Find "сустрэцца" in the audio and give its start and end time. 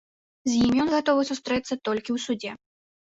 1.31-1.73